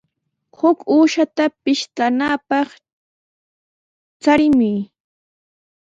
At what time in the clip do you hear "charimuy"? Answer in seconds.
4.21-4.79